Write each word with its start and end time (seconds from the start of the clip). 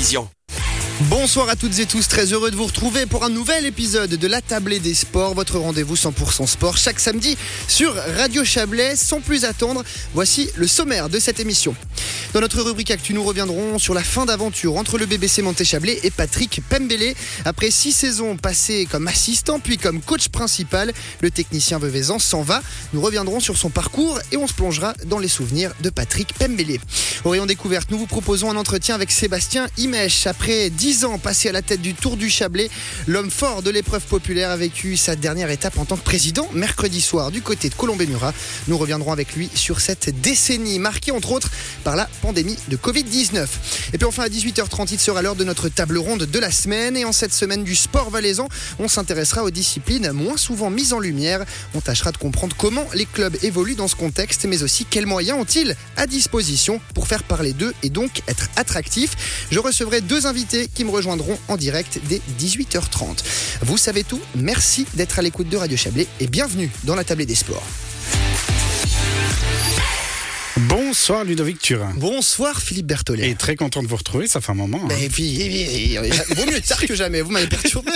vision. 0.00 0.39
Bonsoir 1.08 1.48
à 1.48 1.56
toutes 1.56 1.78
et 1.78 1.86
tous, 1.86 2.08
très 2.08 2.26
heureux 2.34 2.50
de 2.50 2.56
vous 2.56 2.66
retrouver 2.66 3.06
pour 3.06 3.24
un 3.24 3.30
nouvel 3.30 3.64
épisode 3.64 4.10
de 4.10 4.26
La 4.26 4.42
Tablée 4.42 4.80
des 4.80 4.92
Sports, 4.92 5.32
votre 5.32 5.58
rendez-vous 5.58 5.94
100% 5.94 6.46
sport 6.46 6.76
chaque 6.76 7.00
samedi 7.00 7.38
sur 7.68 7.94
Radio 7.94 8.44
Chablais. 8.44 8.96
Sans 8.96 9.22
plus 9.22 9.46
attendre, 9.46 9.82
voici 10.12 10.50
le 10.56 10.66
sommaire 10.66 11.08
de 11.08 11.18
cette 11.18 11.40
émission. 11.40 11.74
Dans 12.34 12.40
notre 12.40 12.60
rubrique 12.60 12.90
Actu, 12.90 13.14
nous 13.14 13.24
reviendrons 13.24 13.78
sur 13.78 13.94
la 13.94 14.04
fin 14.04 14.26
d'aventure 14.26 14.76
entre 14.76 14.98
le 14.98 15.06
BBC 15.06 15.40
Monté-Chablais 15.42 16.00
et 16.04 16.10
Patrick 16.10 16.60
Pembele. 16.68 17.14
Après 17.46 17.70
six 17.70 17.92
saisons 17.92 18.36
passées 18.36 18.86
comme 18.88 19.08
assistant 19.08 19.58
puis 19.58 19.78
comme 19.78 20.00
coach 20.02 20.28
principal, 20.28 20.92
le 21.22 21.30
technicien 21.30 21.78
veuvezan 21.78 22.18
s'en 22.18 22.42
va. 22.42 22.62
Nous 22.92 23.00
reviendrons 23.00 23.40
sur 23.40 23.56
son 23.56 23.70
parcours 23.70 24.20
et 24.32 24.36
on 24.36 24.46
se 24.46 24.52
plongera 24.52 24.92
dans 25.06 25.18
les 25.18 25.28
souvenirs 25.28 25.72
de 25.80 25.88
Patrick 25.88 26.34
Pembele. 26.34 26.78
Au 27.24 27.30
rayon 27.30 27.46
découverte, 27.46 27.90
nous 27.90 27.98
vous 27.98 28.06
proposons 28.06 28.50
un 28.50 28.56
entretien 28.56 28.94
avec 28.94 29.10
Sébastien 29.10 29.66
Imèche. 29.78 30.26
Après 30.26 30.70
10 30.70 30.89
ans 31.04 31.18
passés 31.18 31.48
à 31.48 31.52
la 31.52 31.62
tête 31.62 31.80
du 31.80 31.94
Tour 31.94 32.16
du 32.16 32.28
Chablais, 32.28 32.70
l'homme 33.06 33.30
fort 33.30 33.62
de 33.62 33.70
l'épreuve 33.70 34.02
populaire 34.02 34.50
a 34.50 34.56
vécu 34.56 34.96
sa 34.96 35.16
dernière 35.16 35.50
étape 35.50 35.78
en 35.78 35.84
tant 35.84 35.96
que 35.96 36.02
président 36.02 36.48
mercredi 36.52 37.00
soir 37.00 37.30
du 37.30 37.42
côté 37.42 37.68
de 37.68 37.74
Colombé-Murat. 37.74 38.34
Nous 38.68 38.76
reviendrons 38.76 39.12
avec 39.12 39.34
lui 39.34 39.48
sur 39.54 39.80
cette 39.80 40.20
décennie 40.20 40.78
marquée 40.78 41.12
entre 41.12 41.32
autres 41.32 41.50
par 41.84 41.96
la 41.96 42.08
pandémie 42.22 42.56
de 42.68 42.76
Covid-19. 42.76 43.46
Et 43.92 43.98
puis 43.98 44.06
enfin 44.06 44.24
à 44.24 44.28
18h30, 44.28 44.88
il 44.92 45.00
sera 45.00 45.22
l'heure 45.22 45.36
de 45.36 45.44
notre 45.44 45.68
table 45.68 45.98
ronde 45.98 46.24
de 46.24 46.38
la 46.38 46.50
semaine. 46.50 46.96
Et 46.96 47.04
en 47.04 47.12
cette 47.12 47.32
semaine 47.32 47.64
du 47.64 47.76
sport 47.76 48.10
valaisan, 48.10 48.48
on 48.78 48.88
s'intéressera 48.88 49.44
aux 49.44 49.50
disciplines 49.50 50.10
moins 50.12 50.36
souvent 50.36 50.70
mises 50.70 50.92
en 50.92 50.98
lumière. 50.98 51.44
On 51.74 51.80
tâchera 51.80 52.12
de 52.12 52.18
comprendre 52.18 52.56
comment 52.56 52.86
les 52.94 53.06
clubs 53.06 53.36
évoluent 53.42 53.76
dans 53.76 53.88
ce 53.88 53.96
contexte, 53.96 54.44
mais 54.44 54.62
aussi 54.62 54.84
quels 54.84 55.06
moyens 55.06 55.38
ont-ils 55.38 55.76
à 55.96 56.06
disposition 56.06 56.80
pour 56.94 57.06
faire 57.06 57.22
parler 57.22 57.52
d'eux 57.52 57.74
et 57.82 57.90
donc 57.90 58.22
être 58.28 58.48
attractifs. 58.56 59.46
Je 59.50 59.58
recevrai 59.58 60.00
deux 60.00 60.26
invités 60.26 60.68
qui 60.72 60.79
me 60.84 60.90
rejoindront 60.90 61.38
en 61.48 61.56
direct 61.56 62.00
dès 62.08 62.20
18h30. 62.38 63.24
Vous 63.62 63.76
savez 63.76 64.04
tout, 64.04 64.20
merci 64.34 64.86
d'être 64.94 65.18
à 65.18 65.22
l'écoute 65.22 65.48
de 65.48 65.56
Radio 65.56 65.76
Chablais 65.76 66.06
et 66.20 66.26
bienvenue 66.26 66.70
dans 66.84 66.94
la 66.94 67.04
tablée 67.04 67.26
des 67.26 67.34
sports. 67.34 67.66
Bonsoir 70.90 71.22
Ludovic 71.22 71.60
Turin. 71.60 71.92
Bonsoir 71.98 72.60
Philippe 72.60 72.86
Berthollet. 72.88 73.30
Et 73.30 73.34
très 73.36 73.54
content 73.54 73.80
de 73.80 73.86
vous 73.86 73.94
retrouver, 73.94 74.26
ça 74.26 74.40
fait 74.40 74.50
un 74.50 74.56
moment. 74.56 74.80
hein. 74.82 74.88
Mais 74.88 75.08
puis, 75.08 75.96
vaut 75.96 76.46
mieux 76.46 76.60
tard 76.60 76.84
que 76.84 76.96
jamais. 76.96 77.20
Vous 77.20 77.30
m'avez 77.30 77.46
perturbé. 77.46 77.92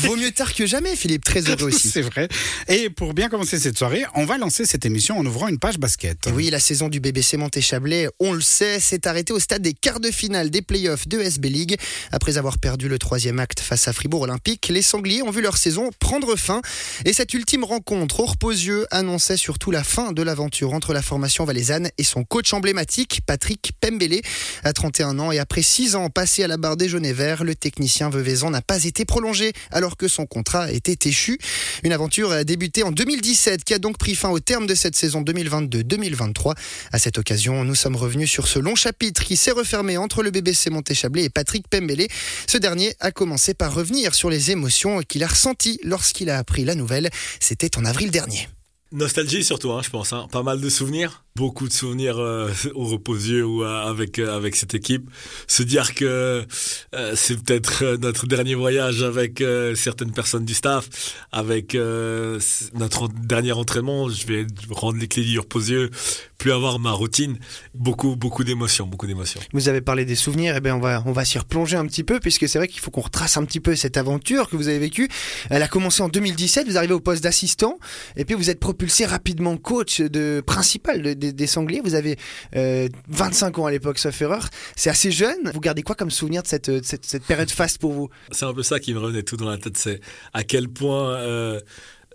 Vaut 0.00 0.16
mieux 0.16 0.32
tard 0.32 0.52
que 0.52 0.66
jamais, 0.66 0.96
Philippe. 0.96 1.22
Très 1.22 1.48
heureux 1.48 1.68
aussi. 1.72 1.88
C'est 1.88 2.02
vrai. 2.02 2.26
Et 2.66 2.90
pour 2.90 3.14
bien 3.14 3.28
commencer 3.28 3.60
cette 3.60 3.78
soirée, 3.78 4.02
on 4.16 4.24
va 4.24 4.38
lancer 4.38 4.66
cette 4.66 4.84
émission 4.84 5.16
en 5.16 5.24
ouvrant 5.24 5.46
une 5.46 5.60
page 5.60 5.78
basket. 5.78 6.26
Et 6.26 6.32
oui, 6.32 6.50
la 6.50 6.58
saison 6.58 6.88
du 6.88 6.98
BBC 6.98 7.36
Monté-Chablais, 7.36 8.08
on 8.18 8.32
le 8.32 8.40
sait, 8.40 8.80
s'est 8.80 9.06
arrêtée 9.06 9.32
au 9.32 9.38
stade 9.38 9.62
des 9.62 9.72
quarts 9.74 10.00
de 10.00 10.10
finale 10.10 10.50
des 10.50 10.62
playoffs 10.62 11.06
de 11.06 11.20
SB 11.20 11.48
League. 11.48 11.76
Après 12.10 12.38
avoir 12.38 12.58
perdu 12.58 12.88
le 12.88 12.98
troisième 12.98 13.38
acte 13.38 13.60
face 13.60 13.86
à 13.86 13.92
Fribourg 13.92 14.22
Olympique, 14.22 14.66
les 14.68 14.82
Sangliers 14.82 15.22
ont 15.22 15.30
vu 15.30 15.42
leur 15.42 15.56
saison 15.56 15.90
prendre 16.00 16.34
fin. 16.34 16.60
Et 17.04 17.12
cette 17.12 17.32
ultime 17.34 17.62
rencontre 17.62 18.18
au 18.18 18.26
reposieux 18.26 18.84
annonçait 18.90 19.36
surtout 19.36 19.70
la 19.70 19.84
fin 19.84 20.10
de 20.10 20.22
l'aventure 20.22 20.72
entre 20.72 20.92
la 20.92 21.02
formation 21.02 21.44
valaisanne 21.44 21.88
et 21.98 22.02
son 22.02 22.15
coach 22.24 22.52
emblématique, 22.52 23.20
Patrick 23.26 23.72
Pembele. 23.80 24.20
À 24.64 24.72
31 24.72 25.18
ans 25.18 25.32
et 25.32 25.38
après 25.38 25.62
6 25.62 25.96
ans 25.96 26.10
passés 26.10 26.42
à 26.42 26.48
la 26.48 26.56
barre 26.56 26.76
des 26.76 26.88
jaunes 26.88 27.04
et 27.06 27.12
verts, 27.12 27.44
le 27.44 27.54
technicien 27.54 28.10
veuvezan 28.10 28.50
n'a 28.50 28.62
pas 28.62 28.84
été 28.84 29.04
prolongé 29.04 29.52
alors 29.70 29.96
que 29.96 30.08
son 30.08 30.26
contrat 30.26 30.70
était 30.72 31.08
échu. 31.08 31.38
Une 31.82 31.92
aventure 31.92 32.32
a 32.32 32.44
débuté 32.44 32.82
en 32.82 32.92
2017 32.92 33.64
qui 33.64 33.74
a 33.74 33.78
donc 33.78 33.98
pris 33.98 34.14
fin 34.14 34.30
au 34.30 34.40
terme 34.40 34.66
de 34.66 34.74
cette 34.74 34.96
saison 34.96 35.22
2022-2023. 35.22 36.54
À 36.92 36.98
cette 36.98 37.18
occasion, 37.18 37.64
nous 37.64 37.74
sommes 37.74 37.96
revenus 37.96 38.30
sur 38.30 38.48
ce 38.48 38.58
long 38.58 38.74
chapitre 38.74 39.24
qui 39.24 39.36
s'est 39.36 39.50
refermé 39.50 39.96
entre 39.96 40.22
le 40.22 40.30
BBC 40.30 40.70
Monté-Chablais 40.70 41.24
et 41.24 41.30
Patrick 41.30 41.68
Pembele. 41.68 42.06
Ce 42.46 42.58
dernier 42.58 42.94
a 43.00 43.10
commencé 43.10 43.54
par 43.54 43.74
revenir 43.74 44.14
sur 44.14 44.30
les 44.30 44.50
émotions 44.50 45.00
qu'il 45.02 45.22
a 45.24 45.26
ressenties 45.26 45.78
lorsqu'il 45.82 46.30
a 46.30 46.38
appris 46.38 46.64
la 46.64 46.74
nouvelle. 46.74 47.10
C'était 47.40 47.76
en 47.76 47.84
avril 47.84 48.10
dernier. 48.10 48.48
Nostalgie 48.92 49.44
surtout, 49.44 49.72
hein, 49.72 49.82
je 49.82 49.90
pense. 49.90 50.12
hein. 50.12 50.28
Pas 50.30 50.42
mal 50.42 50.60
de 50.60 50.70
souvenirs. 50.70 51.25
Beaucoup 51.36 51.68
de 51.68 51.72
souvenirs 51.72 52.18
euh, 52.18 52.50
au 52.74 52.86
reposieux 52.86 53.44
ou 53.44 53.62
avec, 53.62 54.18
euh, 54.18 54.34
avec 54.34 54.56
cette 54.56 54.72
équipe. 54.74 55.10
Se 55.46 55.62
dire 55.62 55.94
que 55.94 56.46
euh, 56.94 57.12
c'est 57.14 57.36
peut-être 57.42 57.84
euh, 57.84 57.96
notre 57.98 58.26
dernier 58.26 58.54
voyage 58.54 59.02
avec 59.02 59.42
certaines 59.74 60.12
personnes 60.12 60.46
du 60.46 60.54
staff, 60.54 60.88
avec 61.32 61.74
notre 61.74 63.08
dernier 63.08 63.52
entraînement. 63.52 64.08
Je 64.08 64.26
vais 64.26 64.46
rendre 64.70 64.98
les 64.98 65.08
clés 65.08 65.24
du 65.24 65.38
reposieux, 65.38 65.90
plus 66.38 66.52
avoir 66.52 66.78
ma 66.78 66.92
routine. 66.92 67.38
Beaucoup, 67.74 68.16
beaucoup 68.16 68.42
d'émotions, 68.44 68.86
beaucoup 68.86 69.06
d'émotions. 69.06 69.40
Vous 69.52 69.68
avez 69.68 69.82
parlé 69.82 70.06
des 70.06 70.14
souvenirs, 70.16 70.56
et 70.56 70.60
bien 70.62 70.76
on 70.76 70.80
va 70.80 71.02
on 71.04 71.12
va 71.12 71.24
s'y 71.26 71.38
replonger 71.38 71.76
un 71.76 71.86
petit 71.86 72.04
peu 72.04 72.18
puisque 72.18 72.48
c'est 72.48 72.58
vrai 72.58 72.68
qu'il 72.68 72.80
faut 72.80 72.90
qu'on 72.90 73.02
retrace 73.02 73.36
un 73.36 73.44
petit 73.44 73.60
peu 73.60 73.76
cette 73.76 73.98
aventure 73.98 74.48
que 74.48 74.56
vous 74.56 74.68
avez 74.68 74.78
vécue. 74.78 75.08
Elle 75.50 75.62
a 75.62 75.68
commencé 75.68 76.02
en 76.02 76.08
2017, 76.08 76.66
vous 76.68 76.78
arrivez 76.78 76.94
au 76.94 77.00
poste 77.00 77.22
d'assistant 77.22 77.78
et 78.16 78.24
puis 78.24 78.34
vous 78.34 78.48
êtes 78.48 78.60
propulsé 78.60 79.04
rapidement 79.04 79.58
coach 79.58 80.00
de 80.00 80.42
principal 80.46 81.02
de- 81.02 81.25
des- 81.26 81.32
des 81.32 81.46
Sangliers. 81.46 81.80
Vous 81.82 81.94
avez 81.94 82.16
euh, 82.54 82.88
25 83.08 83.58
ans 83.58 83.66
à 83.66 83.70
l'époque, 83.70 83.98
sauf 83.98 84.20
erreur. 84.20 84.48
C'est 84.76 84.90
assez 84.90 85.10
jeune. 85.10 85.50
Vous 85.52 85.60
gardez 85.60 85.82
quoi 85.82 85.94
comme 85.94 86.10
souvenir 86.10 86.42
de 86.42 86.48
cette, 86.48 86.70
de 86.70 86.82
cette, 86.82 87.24
période 87.24 87.50
faste 87.50 87.78
pour 87.78 87.92
vous? 87.92 88.08
C'est 88.32 88.44
un 88.44 88.54
peu 88.54 88.62
ça 88.62 88.80
qui 88.80 88.94
me 88.94 88.98
revenait 88.98 89.22
tout 89.22 89.36
dans 89.36 89.48
la 89.50 89.58
tête, 89.58 89.76
c'est 89.76 90.00
à 90.32 90.44
quel 90.44 90.68
point 90.68 91.14
euh, 91.14 91.60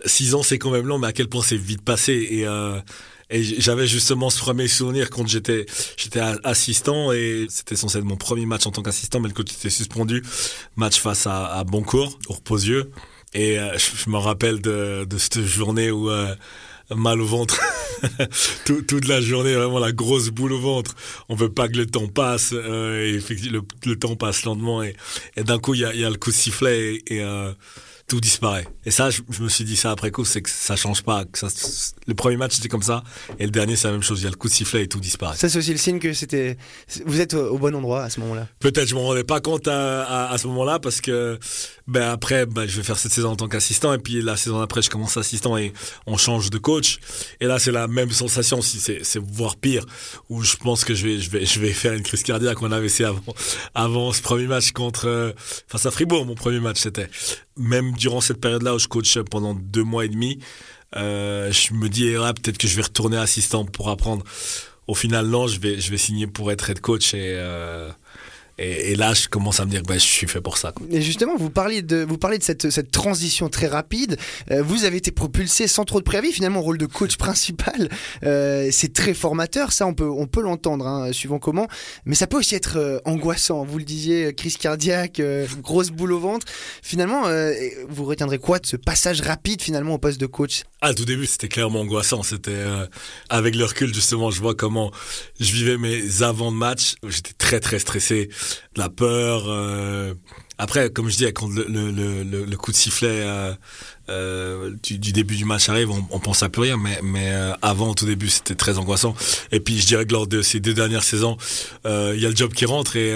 six 0.06 0.34
ans 0.34 0.42
c'est 0.42 0.58
quand 0.58 0.70
même 0.70 0.86
long, 0.86 0.98
mais 0.98 1.08
à 1.08 1.12
quel 1.12 1.28
point 1.28 1.42
c'est 1.42 1.56
vite 1.56 1.82
passé. 1.82 2.26
Et, 2.30 2.46
euh, 2.46 2.78
j'avais 3.30 3.86
justement 3.86 4.28
ce 4.28 4.38
premier 4.38 4.68
souvenir 4.68 5.08
quand 5.08 5.26
j'étais 5.26 5.64
j'étais 5.96 6.20
assistant 6.44 7.12
et 7.12 7.46
c'était 7.48 7.76
censé 7.76 7.96
être 7.96 8.04
mon 8.04 8.16
premier 8.16 8.44
match 8.44 8.66
en 8.66 8.70
tant 8.70 8.82
qu'assistant, 8.82 9.20
mais 9.20 9.28
le 9.28 9.34
coach 9.34 9.52
était 9.54 9.70
suspendu. 9.70 10.22
Match 10.76 11.00
face 11.00 11.26
à, 11.26 11.46
à 11.46 11.64
Boncourt, 11.64 12.18
au 12.28 12.34
reposieux. 12.34 12.90
Et 13.34 13.58
euh, 13.58 13.76
je, 13.78 14.10
me 14.10 14.18
rappelle 14.18 14.60
de, 14.60 15.06
cette 15.16 15.40
journée 15.40 15.90
où 15.90 16.10
euh, 16.10 16.34
mal 16.94 17.20
au 17.20 17.26
ventre. 17.26 17.60
Tout- 18.64 18.82
toute 18.82 19.06
la 19.06 19.20
journée, 19.20 19.54
vraiment 19.54 19.78
la 19.78 19.92
grosse 19.92 20.30
boule 20.30 20.52
au 20.52 20.60
ventre. 20.60 20.94
On 21.28 21.34
veut 21.36 21.52
pas 21.52 21.68
que 21.68 21.76
le 21.76 21.86
temps 21.86 22.08
passe. 22.08 22.50
euh, 22.52 23.20
et 23.20 23.48
le, 23.50 23.62
le 23.86 23.96
temps 23.98 24.16
passe 24.16 24.44
lentement. 24.44 24.82
Et, 24.82 24.94
d'un 25.36 25.58
coup, 25.58 25.74
il 25.74 25.80
y 25.80 25.84
a, 25.84 25.94
il 25.94 26.00
y 26.00 26.04
a 26.04 26.10
le 26.10 26.16
coup 26.16 26.30
de 26.30 26.34
sifflet 26.36 26.94
et, 27.06 27.14
et, 27.16 27.22
euh, 27.22 27.52
tout 28.08 28.20
disparaît. 28.20 28.66
Et 28.84 28.90
ça, 28.90 29.10
je, 29.10 29.22
je 29.30 29.42
me 29.42 29.48
suis 29.48 29.64
dit 29.64 29.76
ça 29.76 29.90
après 29.90 30.10
coup, 30.10 30.24
c'est 30.24 30.42
que 30.42 30.50
ça 30.50 30.76
change 30.76 31.02
pas. 31.02 31.24
Que 31.24 31.38
ça, 31.38 31.48
le 32.06 32.14
premier 32.14 32.36
match, 32.36 32.56
c'était 32.56 32.68
comme 32.68 32.82
ça. 32.82 33.04
Et 33.38 33.44
le 33.44 33.50
dernier, 33.50 33.76
c'est 33.76 33.88
la 33.88 33.92
même 33.92 34.02
chose. 34.02 34.20
Il 34.20 34.24
y 34.24 34.26
a 34.26 34.30
le 34.30 34.36
coup 34.36 34.48
de 34.48 34.52
sifflet 34.52 34.84
et 34.84 34.88
tout 34.88 35.00
disparaît. 35.00 35.36
Ça 35.36 35.48
c'est 35.48 35.58
aussi 35.58 35.72
le 35.72 35.78
signe 35.78 35.98
que 35.98 36.12
c'était 36.12 36.56
vous 37.06 37.20
êtes 37.20 37.34
au 37.34 37.52
au 37.52 37.58
bon 37.58 37.74
endroit 37.74 38.02
à 38.02 38.10
ce 38.10 38.18
moment-là. 38.20 38.48
Peut-être 38.60 38.88
je 38.88 38.94
m'en 38.94 39.02
rendais 39.02 39.24
pas 39.24 39.40
compte 39.40 39.68
à, 39.68 40.02
à, 40.04 40.32
à 40.32 40.38
ce 40.38 40.46
moment-là 40.48 40.78
parce 40.78 41.00
que 41.00 41.38
ben 41.86 42.08
après 42.10 42.46
ben, 42.46 42.66
je 42.66 42.76
vais 42.76 42.82
faire 42.82 42.98
cette 42.98 43.12
saison 43.12 43.30
en 43.30 43.36
tant 43.36 43.48
qu'assistant 43.48 43.92
et 43.92 43.98
puis 43.98 44.22
la 44.22 44.36
saison 44.36 44.60
d'après 44.60 44.82
je 44.82 44.90
commence 44.90 45.16
assistant 45.16 45.56
et 45.56 45.72
on 46.06 46.16
change 46.16 46.50
de 46.50 46.58
coach 46.58 46.98
et 47.40 47.46
là 47.46 47.58
c'est 47.58 47.72
la 47.72 47.88
même 47.88 48.10
sensation 48.10 48.62
si 48.62 48.78
c'est 48.78 49.00
c'est 49.04 49.18
voire 49.20 49.56
pire 49.56 49.84
où 50.28 50.42
je 50.42 50.56
pense 50.56 50.84
que 50.84 50.94
je 50.94 51.06
vais 51.06 51.18
je 51.18 51.30
vais 51.30 51.44
je 51.44 51.60
vais 51.60 51.72
faire 51.72 51.92
une 51.92 52.02
crise 52.02 52.22
cardiaque 52.22 52.62
on 52.62 52.72
avait 52.72 52.86
essayé 52.86 53.08
avant 53.08 53.34
avant 53.74 54.12
ce 54.12 54.22
premier 54.22 54.46
match 54.46 54.72
contre 54.72 55.08
euh, 55.08 55.32
face 55.66 55.84
à 55.86 55.90
Fribourg 55.90 56.24
mon 56.24 56.34
premier 56.34 56.60
match 56.60 56.78
c'était 56.80 57.10
même 57.56 57.92
durant 58.02 58.20
cette 58.20 58.40
période 58.40 58.62
là 58.62 58.74
où 58.74 58.78
je 58.80 58.88
coach 58.88 59.16
pendant 59.30 59.54
deux 59.54 59.84
mois 59.84 60.04
et 60.04 60.08
demi 60.08 60.40
euh, 60.96 61.52
je 61.52 61.72
me 61.72 61.88
dis 61.88 62.14
ah, 62.16 62.34
peut-être 62.34 62.58
que 62.58 62.66
je 62.66 62.76
vais 62.76 62.82
retourner 62.82 63.16
assistant 63.16 63.64
pour 63.64 63.88
apprendre. 63.88 64.24
Au 64.88 64.94
final 64.94 65.26
non 65.26 65.46
je 65.46 65.60
vais 65.60 65.80
je 65.80 65.90
vais 65.90 65.96
signer 65.96 66.26
pour 66.26 66.50
être 66.50 66.68
head 66.68 66.80
coach 66.80 67.14
et 67.14 67.34
euh, 67.36 67.88
et, 68.62 68.92
et 68.92 68.94
là, 68.94 69.12
je 69.14 69.28
commence 69.28 69.60
à 69.60 69.64
me 69.64 69.70
dire 69.70 69.82
que 69.82 69.92
je 69.94 69.98
suis 69.98 70.26
fait 70.28 70.40
pour 70.40 70.56
ça. 70.56 70.72
quoi. 70.72 70.86
Et 70.90 71.02
justement, 71.02 71.36
vous 71.36 71.50
parliez 71.50 71.82
de, 71.82 72.04
vous 72.04 72.18
parlez 72.18 72.38
de 72.38 72.42
cette, 72.42 72.70
cette 72.70 72.90
transition 72.90 73.48
très 73.48 73.66
rapide. 73.66 74.16
Euh, 74.50 74.62
vous 74.62 74.84
avez 74.84 74.98
été 74.98 75.10
propulsé 75.10 75.66
sans 75.66 75.84
trop 75.84 75.98
de 75.98 76.04
préavis, 76.04 76.32
finalement, 76.32 76.60
au 76.60 76.62
rôle 76.62 76.78
de 76.78 76.86
coach 76.86 77.16
principal. 77.22 77.88
Euh, 78.24 78.68
c'est 78.70 78.92
très 78.92 79.14
formateur, 79.14 79.72
ça, 79.72 79.86
on 79.86 79.94
peut, 79.94 80.08
on 80.08 80.26
peut 80.26 80.42
l'entendre, 80.42 80.86
hein, 80.86 81.12
suivant 81.12 81.38
comment. 81.38 81.66
Mais 82.04 82.14
ça 82.14 82.26
peut 82.26 82.38
aussi 82.38 82.54
être 82.54 82.78
euh, 82.78 82.98
angoissant. 83.04 83.64
Vous 83.64 83.78
le 83.78 83.84
disiez, 83.84 84.32
crise 84.34 84.56
cardiaque, 84.56 85.20
grosse 85.60 85.90
boule 85.90 86.12
au 86.12 86.20
ventre. 86.20 86.46
Finalement, 86.82 87.22
vous 87.88 88.04
retiendrez 88.04 88.38
quoi 88.38 88.58
de 88.58 88.66
ce 88.66 88.76
passage 88.76 89.20
rapide, 89.20 89.62
finalement, 89.62 89.94
au 89.94 89.98
poste 89.98 90.20
de 90.20 90.26
coach? 90.26 90.62
Ah, 90.80 90.94
tout 90.94 91.04
début, 91.04 91.26
c'était 91.26 91.48
clairement 91.48 91.80
angoissant. 91.80 92.22
C'était 92.22 92.64
avec 93.28 93.54
le 93.54 93.64
recul, 93.64 93.92
justement, 93.94 94.30
je 94.30 94.40
vois 94.40 94.54
comment 94.54 94.90
je 95.40 95.52
vivais 95.52 95.78
mes 95.78 96.22
avant 96.22 96.52
de 96.52 96.56
match. 96.56 96.94
J'étais 97.08 97.32
très 97.32 97.60
très 97.60 97.78
stressé, 97.78 98.28
la 98.76 98.88
peur. 98.88 99.44
euh. 99.48 100.14
Après, 100.58 100.90
comme 100.90 101.08
je 101.08 101.16
dis, 101.16 101.24
quand 101.32 101.48
le, 101.48 102.54
coup 102.56 102.70
de 102.70 102.76
sifflet 102.76 103.22
euh, 103.22 103.52
euh, 104.08 104.74
du, 104.82 105.12
début 105.12 105.34
du 105.34 105.44
match 105.44 105.68
arrive, 105.68 105.90
on, 105.90 106.06
on 106.10 106.20
pense 106.20 106.42
à 106.42 106.48
plus 106.48 106.62
rien. 106.62 106.76
Mais, 106.76 107.00
mais 107.02 107.32
avant, 107.62 107.94
tout 107.94 108.06
début, 108.06 108.28
c'était 108.28 108.54
très 108.54 108.78
angoissant. 108.78 109.14
Et 109.50 109.60
puis, 109.60 109.78
je 109.80 109.86
dirais 109.86 110.06
que 110.06 110.12
lors 110.12 110.26
de 110.26 110.42
ces 110.42 110.60
deux 110.60 110.74
dernières 110.74 111.04
saisons, 111.04 111.36
il 111.84 112.20
y 112.20 112.26
a 112.26 112.28
le 112.28 112.36
job 112.36 112.52
qui 112.52 112.64
rentre 112.64 112.96
et 112.96 113.12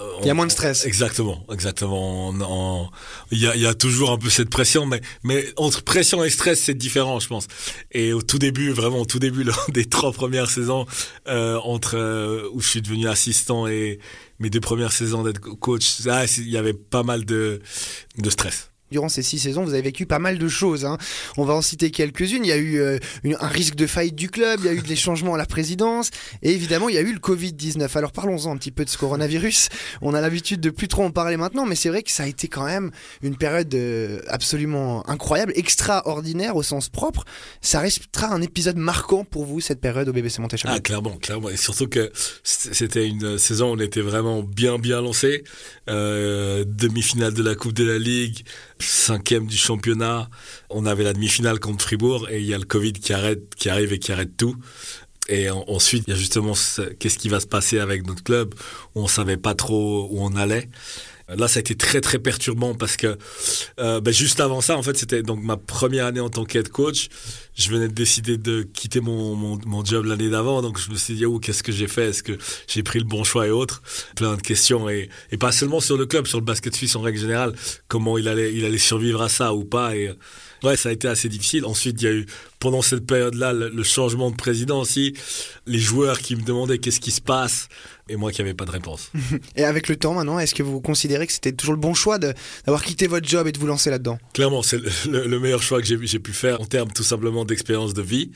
euh, 0.00 0.18
il 0.20 0.26
y 0.26 0.30
a 0.30 0.34
moins 0.34 0.46
de 0.46 0.52
stress. 0.52 0.84
Exactement, 0.84 1.44
exactement. 1.52 2.90
Il 3.30 3.38
y, 3.38 3.46
a, 3.46 3.56
y, 3.56 3.66
a, 3.66 3.74
toujours 3.74 4.10
un 4.10 4.18
peu 4.18 4.30
cette 4.30 4.50
pression, 4.50 4.86
mais, 4.86 5.00
mais 5.22 5.44
entre 5.56 5.82
pression 5.82 6.24
et 6.24 6.30
stress, 6.30 6.60
c'est 6.60 6.74
différent, 6.74 7.20
je 7.20 7.28
pense. 7.28 7.46
Et 7.92 8.12
au 8.12 8.22
tout 8.22 8.38
début, 8.38 8.70
vraiment 8.70 9.00
au 9.00 9.06
tout 9.06 9.18
début 9.18 9.44
des 9.68 9.84
trois 9.84 10.12
premières 10.12 10.50
saisons, 10.50 10.86
euh, 11.28 11.58
entre 11.62 11.96
euh, 11.96 12.48
où 12.52 12.60
je 12.60 12.68
suis 12.68 12.82
devenu 12.82 13.08
assistant 13.08 13.66
et 13.66 13.98
mes 14.38 14.50
deux 14.50 14.60
premières 14.60 14.92
saisons 14.92 15.22
d'être 15.22 15.40
coach, 15.40 16.00
il 16.00 16.48
y 16.48 16.56
avait 16.56 16.74
pas 16.74 17.02
mal 17.02 17.24
de, 17.24 17.60
de 18.18 18.30
stress 18.30 18.70
durant 18.90 19.08
ces 19.08 19.22
six 19.22 19.38
saisons, 19.38 19.64
vous 19.64 19.72
avez 19.72 19.82
vécu 19.82 20.06
pas 20.06 20.18
mal 20.18 20.38
de 20.38 20.48
choses. 20.48 20.84
Hein. 20.84 20.98
On 21.36 21.44
va 21.44 21.54
en 21.54 21.62
citer 21.62 21.90
quelques-unes. 21.90 22.44
Il 22.44 22.48
y 22.48 22.52
a 22.52 22.56
eu 22.56 22.80
euh, 22.80 22.98
un 23.24 23.48
risque 23.48 23.74
de 23.74 23.86
faillite 23.86 24.14
du 24.14 24.30
club, 24.30 24.60
il 24.62 24.66
y 24.66 24.68
a 24.68 24.72
eu 24.72 24.80
des 24.80 24.96
changements 24.96 25.34
à 25.34 25.38
la 25.38 25.46
présidence, 25.46 26.10
et 26.42 26.52
évidemment, 26.52 26.88
il 26.88 26.94
y 26.94 26.98
a 26.98 27.02
eu 27.02 27.12
le 27.12 27.18
Covid-19. 27.18 27.96
Alors 27.96 28.12
parlons-en 28.12 28.52
un 28.52 28.56
petit 28.56 28.70
peu 28.70 28.84
de 28.84 28.90
ce 28.90 28.98
coronavirus. 28.98 29.68
On 30.02 30.14
a 30.14 30.20
l'habitude 30.20 30.60
de 30.60 30.70
plus 30.70 30.88
trop 30.88 31.04
en 31.04 31.10
parler 31.10 31.36
maintenant, 31.36 31.66
mais 31.66 31.74
c'est 31.74 31.88
vrai 31.88 32.02
que 32.02 32.10
ça 32.10 32.24
a 32.24 32.26
été 32.26 32.48
quand 32.48 32.64
même 32.64 32.90
une 33.22 33.36
période 33.36 33.74
euh, 33.74 34.20
absolument 34.28 35.08
incroyable, 35.08 35.52
extraordinaire 35.56 36.56
au 36.56 36.62
sens 36.62 36.88
propre. 36.88 37.24
Ça 37.60 37.80
restera 37.80 38.32
un 38.32 38.42
épisode 38.42 38.76
marquant 38.76 39.24
pour 39.24 39.44
vous, 39.44 39.60
cette 39.60 39.80
période 39.80 40.08
au 40.08 40.12
BBC 40.12 40.40
Montéchamp. 40.40 40.68
Ah, 40.72 40.80
clairement, 40.80 41.16
clairement. 41.16 41.50
Et 41.50 41.56
surtout 41.56 41.88
que 41.88 42.12
c'était 42.42 43.06
une 43.06 43.38
saison 43.38 43.70
où 43.70 43.76
on 43.76 43.80
était 43.80 44.00
vraiment 44.00 44.42
bien, 44.42 44.78
bien 44.78 45.00
lancé. 45.00 45.44
Euh, 45.88 46.64
demi-finale 46.66 47.32
de 47.32 47.42
la 47.42 47.54
Coupe 47.54 47.72
de 47.72 47.84
la 47.84 47.98
Ligue 47.98 48.44
cinquième 48.78 49.46
du 49.46 49.56
championnat. 49.56 50.28
On 50.70 50.86
avait 50.86 51.04
la 51.04 51.12
demi-finale 51.12 51.60
contre 51.60 51.84
Fribourg 51.84 52.28
et 52.30 52.38
il 52.40 52.46
y 52.46 52.54
a 52.54 52.58
le 52.58 52.64
Covid 52.64 52.92
qui 52.92 53.12
arrête, 53.12 53.54
qui 53.54 53.68
arrive 53.68 53.92
et 53.92 53.98
qui 53.98 54.12
arrête 54.12 54.36
tout. 54.36 54.56
Et 55.28 55.50
ensuite, 55.50 56.04
il 56.06 56.10
y 56.10 56.14
a 56.14 56.16
justement 56.16 56.52
qu'est-ce 56.98 57.18
qui 57.18 57.28
va 57.28 57.40
se 57.40 57.46
passer 57.46 57.80
avec 57.80 58.06
notre 58.06 58.22
club 58.22 58.54
on 58.94 59.08
savait 59.08 59.36
pas 59.36 59.54
trop 59.54 60.08
où 60.10 60.20
on 60.20 60.36
allait. 60.36 60.68
Là, 61.28 61.48
ça 61.48 61.58
a 61.58 61.60
été 61.60 61.74
très 61.74 62.00
très 62.00 62.20
perturbant 62.20 62.74
parce 62.74 62.96
que 62.96 63.18
euh, 63.80 64.00
ben, 64.00 64.14
juste 64.14 64.38
avant 64.38 64.60
ça, 64.60 64.76
en 64.76 64.82
fait, 64.82 64.96
c'était 64.96 65.22
donc 65.22 65.42
ma 65.42 65.56
première 65.56 66.06
année 66.06 66.20
en 66.20 66.30
tant 66.30 66.44
qu'head 66.44 66.68
coach. 66.68 67.08
Je 67.56 67.70
venais 67.70 67.88
de 67.88 67.94
décider 67.94 68.36
de 68.36 68.62
quitter 68.62 69.00
mon, 69.00 69.34
mon, 69.34 69.58
mon 69.66 69.84
job 69.84 70.04
l'année 70.04 70.28
d'avant, 70.28 70.62
donc 70.62 70.78
je 70.78 70.90
me 70.90 70.96
suis 70.96 71.14
dit, 71.14 71.24
oh, 71.24 71.38
qu'est-ce 71.38 71.62
que 71.62 71.72
j'ai 71.72 71.88
fait? 71.88 72.10
Est-ce 72.10 72.22
que 72.22 72.38
j'ai 72.68 72.82
pris 72.82 72.98
le 72.98 73.06
bon 73.06 73.24
choix 73.24 73.46
et 73.46 73.50
autres? 73.50 73.82
Plein 74.14 74.36
de 74.36 74.42
questions 74.42 74.88
et, 74.88 75.08
et 75.32 75.36
pas 75.36 75.52
seulement 75.52 75.80
sur 75.80 75.96
le 75.96 76.06
club, 76.06 76.26
sur 76.26 76.38
le 76.38 76.44
basket 76.44 76.76
suisse 76.76 76.94
en 76.94 77.00
règle 77.00 77.18
générale, 77.18 77.54
comment 77.88 78.18
il 78.18 78.28
allait, 78.28 78.54
il 78.54 78.64
allait 78.64 78.78
survivre 78.78 79.22
à 79.22 79.28
ça 79.28 79.52
ou 79.54 79.64
pas. 79.64 79.96
Et 79.96 80.12
ouais, 80.62 80.76
ça 80.76 80.90
a 80.90 80.92
été 80.92 81.08
assez 81.08 81.28
difficile. 81.28 81.64
Ensuite, 81.64 82.00
il 82.02 82.04
y 82.04 82.08
a 82.08 82.12
eu 82.12 82.26
pendant 82.58 82.82
cette 82.82 83.06
période-là 83.06 83.52
le, 83.52 83.82
changement 83.82 84.30
de 84.30 84.36
président 84.36 84.80
aussi, 84.80 85.14
les 85.66 85.78
joueurs 85.78 86.18
qui 86.18 86.36
me 86.36 86.42
demandaient 86.42 86.78
qu'est-ce 86.78 87.00
qui 87.00 87.10
se 87.10 87.20
passe? 87.20 87.68
Et 88.08 88.16
moi 88.16 88.32
qui 88.32 88.40
n'avais 88.40 88.54
pas 88.54 88.64
de 88.64 88.70
réponse. 88.70 89.10
et 89.56 89.64
avec 89.64 89.88
le 89.88 89.96
temps 89.96 90.14
maintenant, 90.14 90.38
est-ce 90.38 90.54
que 90.54 90.62
vous 90.62 90.80
considérez 90.80 91.26
que 91.26 91.32
c'était 91.32 91.52
toujours 91.52 91.74
le 91.74 91.80
bon 91.80 91.94
choix 91.94 92.18
d'avoir 92.18 92.82
quitté 92.82 93.06
votre 93.06 93.28
job 93.28 93.46
et 93.46 93.52
de 93.52 93.58
vous 93.58 93.66
lancer 93.66 93.90
là-dedans? 93.90 94.18
Clairement, 94.32 94.62
c'est 94.62 94.80
le, 95.06 95.38
meilleur 95.38 95.62
choix 95.62 95.80
que 95.80 95.86
j'ai 95.86 96.18
pu 96.18 96.32
faire 96.32 96.60
en 96.60 96.66
termes 96.66 96.92
tout 96.92 97.02
simplement 97.02 97.44
d'expérience 97.44 97.94
de 97.94 98.02
vie. 98.02 98.30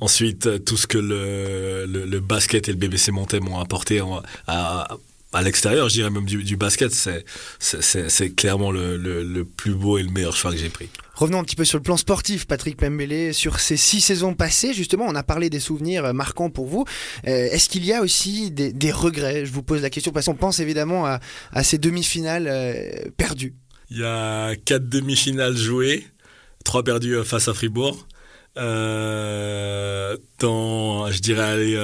Ensuite, 0.00 0.46
euh, 0.46 0.58
tout 0.58 0.76
ce 0.76 0.86
que 0.86 0.98
le, 0.98 1.86
le, 1.86 2.20
basket 2.20 2.68
et 2.68 2.72
le 2.72 2.78
BBC 2.78 3.12
Monté 3.12 3.40
m'ont 3.40 3.58
apporté 3.58 4.02
à, 4.46 4.88
à 5.32 5.42
l'extérieur, 5.42 5.88
je 5.88 5.94
dirais 5.94 6.10
même 6.10 6.24
du, 6.24 6.42
du 6.42 6.56
basket, 6.56 6.92
c'est 7.58 8.30
clairement 8.36 8.70
le, 8.70 8.96
le, 8.96 9.22
le, 9.22 9.44
plus 9.44 9.74
beau 9.74 9.98
et 9.98 10.02
le 10.02 10.10
meilleur 10.10 10.36
choix 10.36 10.50
que 10.50 10.56
j'ai 10.56 10.68
pris. 10.68 10.88
Revenons 11.16 11.38
un 11.38 11.44
petit 11.44 11.56
peu 11.56 11.64
sur 11.64 11.78
le 11.78 11.82
plan 11.82 11.96
sportif, 11.96 12.46
Patrick 12.46 12.76
Pembele, 12.76 13.32
sur 13.32 13.58
ces 13.58 13.78
six 13.78 14.02
saisons 14.02 14.34
passées, 14.34 14.74
justement, 14.74 15.06
on 15.08 15.14
a 15.14 15.22
parlé 15.22 15.48
des 15.48 15.60
souvenirs 15.60 16.12
marquants 16.12 16.50
pour 16.50 16.66
vous. 16.66 16.84
Euh, 17.26 17.48
est-ce 17.50 17.70
qu'il 17.70 17.86
y 17.86 17.94
a 17.94 18.02
aussi 18.02 18.50
des, 18.50 18.92
regrets? 18.92 19.46
Je 19.46 19.52
vous 19.52 19.62
pose 19.62 19.80
la 19.80 19.88
question 19.88 20.12
parce 20.12 20.26
qu'on 20.26 20.34
pense 20.34 20.60
évidemment 20.60 21.06
à, 21.06 21.62
ces 21.62 21.78
demi-finales 21.78 22.48
euh, 22.48 23.10
perdues. 23.16 23.54
Il 23.90 23.98
y 23.98 24.04
a 24.04 24.56
quatre 24.56 24.90
demi-finales 24.90 25.56
jouées, 25.56 26.06
trois 26.64 26.82
perdues 26.82 27.16
euh, 27.16 27.24
face 27.24 27.48
à 27.48 27.54
Fribourg. 27.54 28.06
Euh, 28.58 30.16
dans, 30.38 31.10
je 31.10 31.20
dirais, 31.20 31.74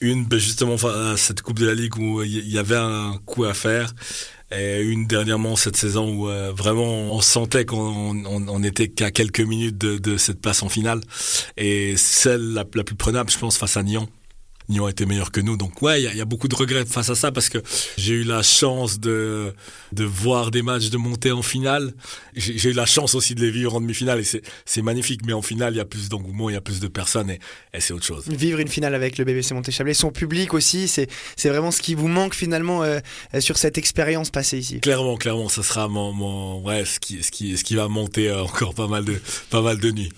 une 0.00 0.24
ben, 0.24 0.38
justement 0.38 0.76
cette 1.16 1.42
Coupe 1.42 1.58
de 1.58 1.66
la 1.66 1.74
Ligue 1.74 1.96
où 1.98 2.22
il 2.22 2.48
y 2.48 2.58
avait 2.58 2.76
un 2.76 3.18
coup 3.26 3.44
à 3.44 3.54
faire 3.54 3.94
et 4.56 4.80
une 4.80 5.06
dernièrement 5.06 5.56
cette 5.56 5.76
saison 5.76 6.08
où 6.14 6.28
euh, 6.28 6.52
vraiment 6.52 7.14
on 7.14 7.20
sentait 7.20 7.64
qu'on 7.64 8.24
on, 8.24 8.62
était 8.62 8.88
qu'à 8.88 9.10
quelques 9.10 9.40
minutes 9.40 9.78
de, 9.78 9.98
de, 9.98 10.16
cette 10.16 10.40
place 10.40 10.62
en 10.62 10.68
finale. 10.68 11.00
Et 11.56 11.96
celle 11.96 12.52
la, 12.52 12.64
la 12.74 12.84
plus 12.84 12.96
prenable 12.96 13.30
je 13.30 13.38
pense 13.38 13.56
face 13.56 13.76
à 13.76 13.82
Nyon 13.82 14.08
ont 14.80 14.88
été 14.88 15.06
meilleurs 15.06 15.32
que 15.32 15.40
nous. 15.40 15.56
Donc 15.56 15.82
ouais, 15.82 16.02
il 16.02 16.16
y, 16.16 16.20
a 16.20 16.24
beaucoup 16.24 16.48
de 16.48 16.54
regrets 16.54 16.84
face 16.84 17.10
à 17.10 17.14
ça 17.14 17.32
parce 17.32 17.48
que 17.48 17.58
j'ai 17.96 18.14
eu 18.14 18.24
la 18.24 18.42
chance 18.42 19.00
de, 19.00 19.54
de 19.92 20.04
voir 20.04 20.50
des 20.50 20.62
matchs 20.62 20.90
de 20.90 20.96
monter 20.96 21.32
en 21.32 21.42
finale. 21.42 21.92
J'ai 22.34 22.70
eu 22.70 22.74
la 22.74 22.86
chance 22.86 23.14
aussi 23.14 23.34
de 23.34 23.40
les 23.40 23.50
vivre 23.50 23.74
en 23.74 23.80
demi-finale 23.80 24.20
et 24.20 24.42
c'est 24.64 24.82
magnifique. 24.82 25.20
Mais 25.26 25.32
en 25.32 25.42
finale, 25.42 25.74
il 25.74 25.78
y 25.78 25.80
a 25.80 25.84
plus 25.84 26.08
d'engouement, 26.08 26.50
il 26.50 26.54
y 26.54 26.56
a 26.56 26.60
plus 26.60 26.80
de 26.80 26.88
personnes 26.88 27.30
et, 27.30 27.40
et 27.74 27.80
c'est 27.80 27.92
autre 27.92 28.04
chose. 28.04 28.28
Vivre 28.28 28.58
une 28.60 28.68
finale 28.68 28.94
avec 28.94 29.18
le 29.18 29.24
BBC 29.24 29.54
Monté-Chablais, 29.54 29.94
son 29.94 30.10
public 30.10 30.54
aussi, 30.54 30.88
c'est 30.88 31.08
vraiment 31.48 31.70
ce 31.70 31.80
qui 31.80 31.94
vous 31.94 32.08
manque 32.08 32.34
finalement 32.34 32.82
euh, 32.82 33.00
sur 33.40 33.58
cette 33.58 33.78
expérience 33.78 34.30
passée 34.30 34.58
ici. 34.58 34.80
Clairement, 34.80 35.16
clairement, 35.16 35.48
ça 35.48 35.62
sera 35.62 35.88
mon, 35.88 36.12
mon 36.12 36.62
ouais, 36.62 36.84
ce 36.84 37.00
qui, 37.00 37.22
ce 37.22 37.30
qui, 37.30 37.56
ce 37.56 37.64
qui 37.64 37.74
va 37.74 37.88
monter 37.88 38.28
euh, 38.28 38.42
encore 38.42 38.74
pas 38.74 38.88
mal 38.88 39.04
de, 39.04 39.20
pas 39.50 39.62
mal 39.62 39.78
de 39.78 39.90
nuits. 39.90 40.12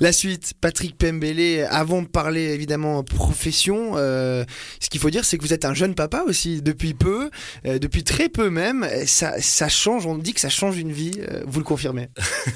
La 0.00 0.12
suite, 0.12 0.54
Patrick 0.60 0.96
Pembele, 0.96 1.66
avant 1.70 2.02
de 2.02 2.08
parler 2.08 2.52
évidemment 2.52 3.02
profession, 3.02 3.73
euh, 3.74 4.44
ce 4.80 4.88
qu'il 4.88 5.00
faut 5.00 5.10
dire, 5.10 5.24
c'est 5.24 5.38
que 5.38 5.42
vous 5.42 5.52
êtes 5.52 5.64
un 5.64 5.74
jeune 5.74 5.94
papa 5.94 6.24
aussi 6.26 6.62
depuis 6.62 6.94
peu, 6.94 7.30
euh, 7.66 7.78
depuis 7.78 8.04
très 8.04 8.28
peu 8.28 8.50
même. 8.50 8.86
Ça, 9.06 9.68
change, 9.68 10.06
on 10.06 10.18
dit 10.18 10.34
que 10.34 10.40
ça 10.40 10.48
change 10.48 10.78
une 10.78 10.92
vie. 10.92 11.20
Euh, 11.28 11.42
vous 11.46 11.58
le 11.58 11.64
confirmez 11.64 12.08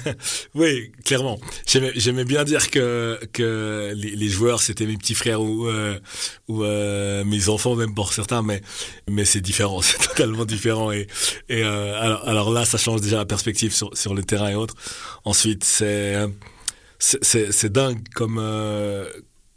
Oui, 0.54 0.92
clairement. 1.04 1.38
J'aimais 1.66 2.24
bien 2.24 2.44
dire 2.44 2.70
que, 2.70 3.18
les, 3.94 4.28
joueurs, 4.28 4.62
c'était 4.62 4.86
mes 4.86 4.96
petits 4.96 5.14
frères 5.14 5.40
ou, 5.40 5.68
mes 6.48 7.48
enfants, 7.48 7.76
même 7.76 7.94
pour 7.94 8.12
certains, 8.12 8.42
mais, 8.42 9.24
c'est 9.24 9.40
différent, 9.40 9.82
c'est 9.82 9.98
totalement 9.98 10.44
différent. 10.44 10.90
Et, 10.92 11.06
alors, 11.62 12.50
là, 12.50 12.64
ça 12.64 12.78
change 12.78 13.00
déjà 13.00 13.16
la 13.16 13.26
perspective 13.26 13.72
sur, 13.72 13.96
sur 13.96 14.14
le 14.14 14.22
terrain 14.22 14.48
et 14.48 14.54
autres. 14.54 14.74
Ensuite, 15.24 15.64
c'est 15.64 16.16
c'est 16.98 17.72
dingue 17.72 18.02
comme 18.14 18.38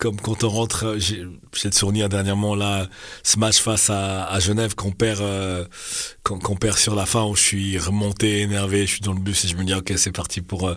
comme 0.01 0.19
quand 0.19 0.43
on 0.43 0.49
rentre, 0.49 0.95
j'ai 0.97 1.21
le 1.21 1.71
souvenir 1.71 2.09
dernièrement 2.09 2.55
là, 2.55 2.87
ce 3.21 3.37
match 3.37 3.61
face 3.61 3.91
à, 3.91 4.25
à 4.25 4.39
Genève 4.39 4.73
qu'on 4.73 4.91
perd, 4.91 5.21
euh, 5.21 5.63
qu'on 6.23 6.55
perd 6.55 6.79
sur 6.79 6.95
la 6.95 7.05
fin 7.05 7.23
où 7.25 7.35
je 7.35 7.41
suis 7.43 7.77
remonté, 7.77 8.41
énervé, 8.41 8.87
je 8.87 8.93
suis 8.93 9.01
dans 9.01 9.13
le 9.13 9.19
bus 9.19 9.45
et 9.45 9.47
je 9.47 9.55
me 9.55 9.63
dis 9.63 9.75
ok 9.75 9.93
c'est 9.97 10.11
parti 10.11 10.41
pour 10.41 10.67
euh, 10.67 10.75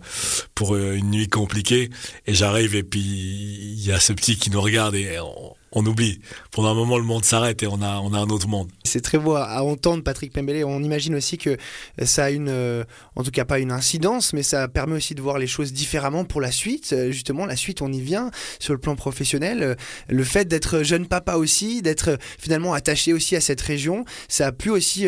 pour 0.55 0.75
euh, 0.75 0.93
une 0.93 1.11
nuit 1.11 1.29
compliquée. 1.29 1.89
Et 2.27 2.35
j'arrive 2.35 2.77
et 2.77 2.83
puis 2.83 3.01
il 3.01 3.83
y 3.83 3.93
a 3.93 3.99
ce 3.99 4.13
petit 4.13 4.37
qui 4.37 4.51
nous 4.51 4.61
regarde 4.61 4.95
et 4.95 5.19
on, 5.19 5.55
on 5.75 5.85
oublie. 5.87 6.21
Pendant 6.51 6.71
un 6.71 6.75
moment, 6.75 6.99
le 6.99 7.05
monde 7.05 7.25
s'arrête 7.25 7.63
et 7.63 7.67
on 7.67 7.83
a, 7.83 7.99
on 7.99 8.13
a 8.15 8.19
un 8.19 8.29
autre 8.29 8.49
monde. 8.49 8.71
C'est 8.85 9.01
très 9.01 9.19
beau 9.19 9.35
à 9.35 9.63
entendre, 9.63 10.03
Patrick 10.03 10.33
Pembele. 10.33 10.65
On 10.65 10.83
imagine 10.83 11.15
aussi 11.17 11.37
que 11.37 11.57
ça 12.05 12.25
a 12.25 12.31
une, 12.31 12.49
euh, 12.49 12.85
en 13.17 13.25
tout 13.25 13.31
cas 13.31 13.45
pas 13.45 13.59
une 13.59 13.73
incidence, 13.73 14.33
mais 14.33 14.43
ça 14.43 14.69
permet 14.69 14.97
aussi 14.97 15.15
de 15.15 15.21
voir 15.21 15.39
les 15.39 15.47
choses 15.47 15.73
différemment 15.73 16.25
pour 16.25 16.41
la 16.41 16.53
suite. 16.53 16.93
Euh, 16.93 17.11
justement, 17.11 17.45
la 17.45 17.57
suite, 17.57 17.83
on 17.83 17.93
y 17.93 18.01
vient 18.01 18.31
sur 18.61 18.73
le 18.73 18.79
plan 18.79 18.95
professionnel. 18.95 19.63
Euh, 19.63 19.75
le 20.09 20.25
fait 20.25 20.47
d'être 20.47 20.83
jeune 20.83 21.07
papa 21.07 21.35
aussi, 21.35 21.83
d'être 21.83 22.19
finalement 22.39 22.73
attaché 22.73 23.13
aussi 23.13 23.35
à 23.35 23.41
cette 23.41 23.61
région, 23.61 24.05
ça 24.29 24.47
a 24.47 24.53
pu 24.53 24.71
aussi 24.71 25.07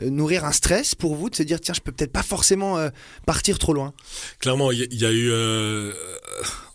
nourrir 0.00 0.44
un 0.44 0.52
stress 0.52 0.94
pour 0.94 1.14
vous 1.14 1.30
de 1.30 1.34
se 1.34 1.42
dire 1.42 1.60
tiens, 1.60 1.74
je 1.74 1.80
peux 1.80 1.92
peut-être 1.92 2.12
pas 2.12 2.22
forcément 2.22 2.78
partir 3.26 3.58
trop 3.58 3.72
loin. 3.72 3.92
Clairement, 4.38 4.70
il 4.70 4.94
y, 4.94 5.06
a 5.06 5.12
eu, 5.12 5.32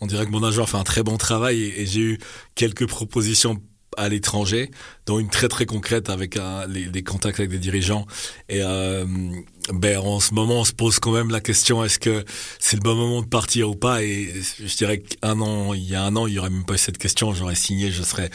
on 0.02 0.08
dirait 0.08 0.26
que 0.26 0.32
mon 0.32 0.44
a 0.44 0.52
fait 0.66 0.78
un 0.78 0.84
très 0.84 1.04
bon 1.04 1.18
travail 1.18 1.62
et 1.62 1.86
j'ai 1.86 2.02
eu 2.02 2.20
quelques 2.60 2.88
propositions 2.88 3.62
à 3.96 4.10
l'étranger, 4.10 4.70
dont 5.06 5.18
une 5.18 5.30
très 5.30 5.48
très 5.48 5.66
concrète 5.66 6.10
avec 6.10 6.36
euh, 6.36 6.68
les, 6.68 7.04
contacts 7.04 7.40
avec 7.40 7.50
des 7.50 7.58
dirigeants. 7.58 8.06
Et 8.50 8.62
euh, 8.62 9.06
ben 9.72 9.98
en 9.98 10.20
ce 10.20 10.34
moment, 10.34 10.60
on 10.60 10.66
se 10.66 10.74
pose 10.74 11.00
quand 11.00 11.14
même 11.14 11.30
la 11.30 11.40
question 11.40 11.86
est-ce 11.86 12.00
que 12.00 12.26
c'est 12.60 12.76
le 12.76 12.82
bon 12.82 12.96
moment 12.96 13.22
de 13.22 13.28
partir 13.28 13.70
ou 13.70 13.76
pas? 13.76 14.04
Et 14.04 14.30
je 14.60 14.76
dirais 14.76 15.00
qu'un 15.00 15.40
an, 15.40 15.74
il 15.74 15.88
y 15.88 15.96
a 15.96 16.04
un 16.04 16.18
an, 16.18 16.28
il 16.28 16.34
y 16.34 16.40
aurait 16.40 16.50
même 16.50 16.66
pas 16.66 16.74
eu 16.74 16.78
cette 16.78 16.98
question. 16.98 17.34
J'aurais 17.34 17.56
signé, 17.56 17.92
je 17.92 18.04
serais, 18.04 18.30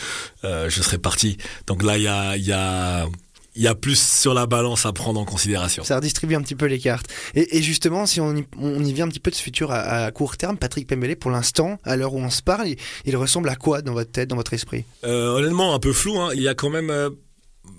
euh, 0.45 0.71
je 0.71 0.81
serais 0.81 0.99
parti. 0.99 1.37
Donc 1.67 1.83
là, 1.83 1.99
il 1.99 2.05
y 2.05 2.09
a, 2.09 2.39
il 2.39 2.47
y 2.47 2.53
a 2.53 3.07
il 3.55 3.63
y 3.63 3.69
a 3.69 3.75
plus 3.75 4.01
sur 4.01 4.35
la 4.35 4.47
balance 4.47 4.85
à 4.85 4.93
prendre 4.93 5.21
en 5.21 5.25
considération. 5.25 5.85
Ça 5.85 5.97
redistribue 5.97 6.35
un 6.35 6.43
petit 6.43 6.57
peu 6.57 6.67
les 6.67 6.79
cartes. 6.81 7.07
Et, 7.35 7.63
justement, 7.63 8.07
si 8.07 8.21
on 8.21 8.35
y, 8.37 8.93
vient 8.93 9.07
un 9.07 9.09
petit 9.09 9.21
peu 9.21 9.31
de 9.31 9.37
ce 9.37 9.43
futur 9.43 9.71
à, 9.71 10.11
court 10.11 10.37
terme, 10.37 10.57
Patrick 10.57 10.89
Pembele, 10.89 11.17
pour 11.17 11.31
l'instant, 11.31 11.79
à 11.85 11.97
l'heure 11.97 12.15
où 12.15 12.19
on 12.19 12.31
se 12.31 12.43
parle, 12.43 12.69
il, 13.05 13.17
ressemble 13.17 13.49
à 13.49 13.57
quoi 13.57 13.81
dans 13.83 13.93
votre 13.93 14.11
tête, 14.11 14.29
dans 14.29 14.37
votre 14.37 14.55
esprit? 14.55 14.85
Euh, 15.05 15.37
Honnêtement, 15.37 15.75
un 15.75 15.79
peu 15.79 15.93
flou. 15.93 16.19
Hein. 16.21 16.31
Il 16.35 16.43
y 16.43 16.49
a 16.49 16.55
quand 16.55 16.71
même 16.71 16.91
euh, 16.91 17.11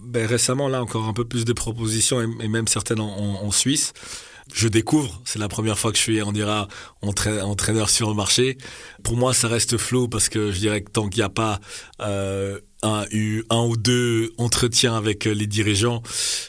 ben, 0.05 0.25
récemment, 0.25 0.69
là, 0.69 0.81
encore 0.81 1.05
un 1.05 1.13
peu 1.13 1.25
plus 1.25 1.43
de 1.43 1.53
propositions, 1.53 2.21
et, 2.21 2.47
même 2.47 2.67
certaines 2.67 3.01
en, 3.01 3.51
Suisse. 3.51 3.91
je 4.53 4.69
découvre. 4.69 5.21
C'est 5.25 5.39
la 5.39 5.49
première 5.49 5.77
fois 5.77 5.91
que 5.91 5.97
je 5.97 6.03
suis, 6.03 6.23
on 6.23 6.31
dira, 6.31 6.69
entraîneur 7.01 7.89
sur 7.89 8.07
le 8.07 8.15
marché. 8.15 8.57
Pour 9.03 9.17
moi, 9.17 9.33
ça 9.33 9.49
reste 9.49 9.75
flou 9.77 10.07
parce 10.07 10.29
que 10.29 10.51
je 10.51 10.59
dirais 10.59 10.81
que 10.81 10.91
tant 10.91 11.09
qu'il 11.09 11.19
n'y 11.19 11.25
a 11.25 11.29
pas 11.29 11.59
euh, 12.01 12.59
un, 12.85 13.05
eu 13.11 13.43
un 13.49 13.63
ou 13.65 13.75
deux 13.75 14.31
entretiens 14.37 14.95
avec 14.95 15.27
euh, 15.27 15.31
les 15.31 15.47
dirigeants, 15.47 16.01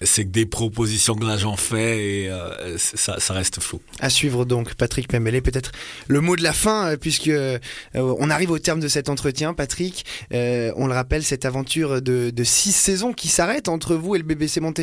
c'est 0.02 0.24
que 0.24 0.30
des 0.30 0.46
propositions 0.46 1.14
que 1.14 1.24
l'agent 1.24 1.56
fait 1.56 2.24
et 2.24 2.30
euh, 2.30 2.76
ça, 2.78 3.16
reste 3.34 3.60
flou. 3.60 3.80
À 4.00 4.10
suivre 4.10 4.44
donc, 4.44 4.74
Patrick 4.74 5.08
Pemele, 5.08 5.42
peut-être 5.42 5.72
le 6.06 6.20
mot 6.20 6.36
de 6.36 6.42
la 6.42 6.52
fin, 6.52 6.92
euh, 6.92 6.96
puisque 6.96 7.30
on 7.94 8.30
arrive 8.30 8.50
au 8.50 8.58
terme 8.58 8.80
de 8.80 8.88
cet 8.88 9.08
entretien, 9.08 9.54
Patrick. 9.54 10.04
on 10.32 10.86
le 10.86 10.92
rappelle, 10.92 11.24
cette 11.24 11.44
aventure 11.44 12.02
de, 12.02 12.30
de 12.30 12.44
six 12.44 12.72
saisons 12.72 13.12
qui 13.12 13.28
s'arrête 13.28 13.68
entre 13.68 13.94
vous 13.94 14.14
et 14.14 14.18
le 14.18 14.24
BBC 14.24 14.60
Monté 14.60 14.66